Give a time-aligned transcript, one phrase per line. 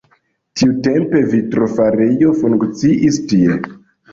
[0.61, 3.63] Tiutempe vitrofarejo funkciis tie.